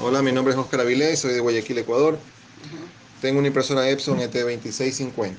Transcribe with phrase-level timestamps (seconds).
[0.00, 2.20] Hola, mi nombre es Oscar Avilés, soy de Guayaquil, Ecuador.
[3.20, 5.34] Tengo una impresora Epson ET2650.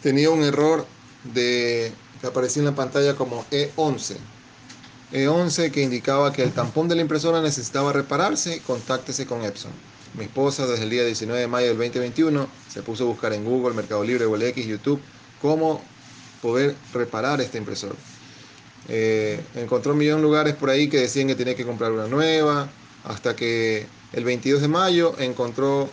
[0.00, 0.86] Tenía un error
[1.34, 4.14] de que aparecía en la pantalla como E11.
[5.12, 9.72] E11 que indicaba que el tampón de la impresora necesitaba repararse, contáctese con Epson.
[10.16, 13.44] Mi esposa desde el día 19 de mayo del 2021 se puso a buscar en
[13.44, 15.00] Google, Mercado Libre, OLX, YouTube,
[15.40, 15.82] cómo
[16.40, 17.96] poder reparar esta impresora.
[18.88, 22.06] Eh, encontró un millón de lugares por ahí que decían que tenía que comprar una
[22.06, 22.68] nueva,
[23.04, 25.88] hasta que el 22 de mayo encontró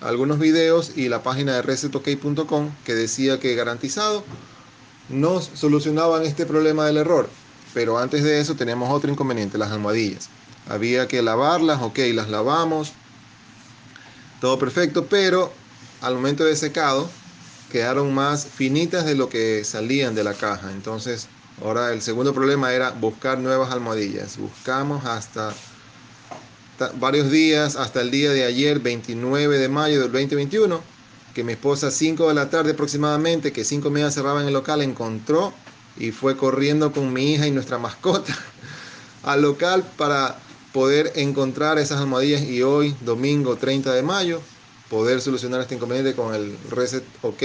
[0.00, 4.24] algunos videos y la página de resetok.com que decía que garantizado
[5.08, 7.28] nos solucionaban este problema del error.
[7.74, 10.28] Pero antes de eso teníamos otro inconveniente, las almohadillas.
[10.68, 12.92] Había que lavarlas, ok, las lavamos,
[14.40, 15.52] todo perfecto, pero
[16.00, 17.10] al momento de secado
[17.70, 20.72] quedaron más finitas de lo que salían de la caja.
[20.72, 21.28] Entonces,
[21.62, 24.38] ahora el segundo problema era buscar nuevas almohadillas.
[24.38, 25.54] Buscamos hasta
[26.98, 30.80] varios días, hasta el día de ayer, 29 de mayo del 2021,
[31.34, 34.54] que mi esposa a 5 de la tarde aproximadamente, que 5 media cerraba en el
[34.54, 35.52] local, encontró
[35.96, 38.36] y fue corriendo con mi hija y nuestra mascota
[39.22, 40.38] al local para
[40.72, 44.40] poder encontrar esas almohadillas y hoy, domingo 30 de mayo,
[44.88, 47.42] poder solucionar este inconveniente con el reset ok,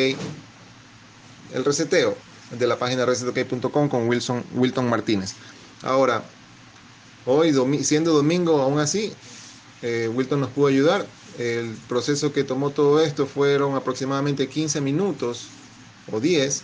[1.53, 2.16] el reseteo
[2.52, 5.33] de la página resetok.com con Wilson, Wilton Martínez.
[5.81, 6.23] Ahora,
[7.27, 9.11] Hoy, siendo domingo, aún así,
[9.81, 11.07] eh, Wilton nos pudo ayudar.
[11.39, 15.47] El proceso que tomó todo esto fueron aproximadamente 15 minutos
[16.11, 16.61] o 10,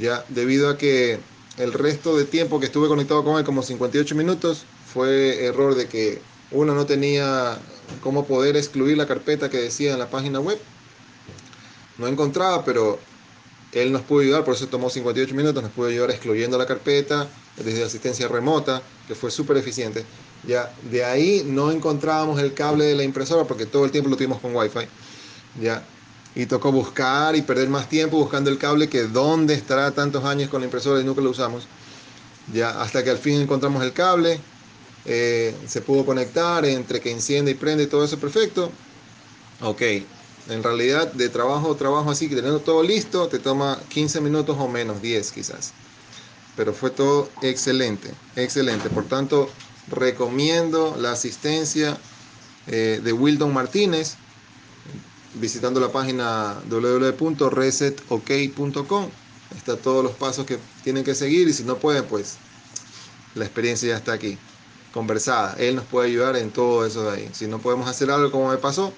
[0.00, 1.20] ya debido a que
[1.58, 5.86] el resto de tiempo que estuve conectado con él, como 58 minutos, fue error de
[5.86, 6.20] que
[6.50, 7.56] uno no tenía
[8.02, 10.58] cómo poder excluir la carpeta que decía en la página web.
[11.98, 12.98] No encontraba, pero
[13.82, 17.28] él nos pudo ayudar, por eso tomó 58 minutos, nos pudo ayudar excluyendo la carpeta
[17.56, 20.04] desde asistencia remota, que fue súper eficiente.
[20.46, 24.16] Ya de ahí no encontrábamos el cable de la impresora porque todo el tiempo lo
[24.16, 24.86] tuvimos con Wi-Fi.
[25.60, 25.84] Ya
[26.36, 30.50] y tocó buscar y perder más tiempo buscando el cable que dónde estará tantos años
[30.50, 31.66] con la impresora y nunca lo usamos.
[32.52, 34.38] Ya hasta que al fin encontramos el cable,
[35.06, 38.70] eh, se pudo conectar entre que enciende y prende todo eso perfecto.
[39.62, 39.82] Ok,
[40.48, 44.68] en realidad, de trabajo trabajo así, que teniendo todo listo, te toma 15 minutos o
[44.68, 45.72] menos, 10 quizás.
[46.56, 48.88] Pero fue todo excelente, excelente.
[48.88, 49.50] Por tanto,
[49.88, 51.98] recomiendo la asistencia
[52.66, 54.16] eh, de Wilton Martínez
[55.34, 59.10] visitando la página www.resetok.com.
[59.56, 62.38] Está todos los pasos que tienen que seguir y si no pueden, pues
[63.34, 64.38] la experiencia ya está aquí,
[64.92, 65.54] conversada.
[65.58, 67.28] Él nos puede ayudar en todo eso de ahí.
[67.32, 68.92] Si no podemos hacer algo como me pasó,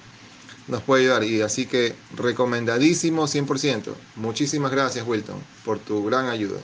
[0.69, 1.25] nos puede ayudar.
[1.25, 3.95] Y así que recomendadísimo 100%.
[4.17, 6.61] Muchísimas gracias, Wilton, por tu gran ayuda.